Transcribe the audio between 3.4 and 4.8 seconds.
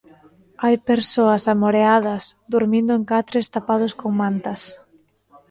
tapados con mantas.